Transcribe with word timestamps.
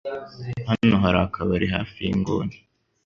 Hano 0.69 0.95
hari 1.03 1.17
akabari 1.25 1.65
hafi 1.75 1.97
yinguni. 2.05 2.55